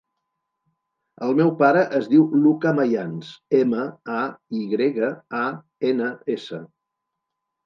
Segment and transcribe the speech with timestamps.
[1.25, 3.83] El meu pare es diu Luka Mayans: ema,
[4.23, 4.25] a,
[4.61, 5.11] i grega,
[5.43, 5.45] a,
[5.93, 6.63] ena, essa.